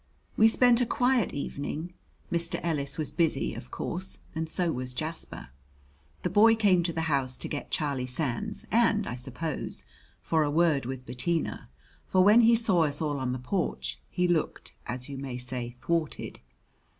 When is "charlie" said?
7.69-8.07